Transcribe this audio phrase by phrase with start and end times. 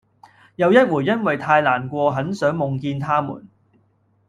[0.55, 3.47] 有一回因為太難過很想夢見他們